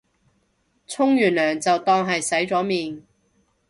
[0.87, 3.03] 沖完涼就當係洗咗面